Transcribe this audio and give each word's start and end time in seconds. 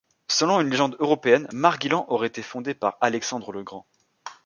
Selon 0.27 0.59
une 0.61 0.71
légende 0.71 0.95
européenne, 0.97 1.47
Marguilan 1.51 2.07
aurait 2.09 2.25
été 2.29 2.41
fondée 2.41 2.73
par 2.73 2.97
Alexandre 3.01 3.51
le 3.51 3.61
Grand. 3.61 3.85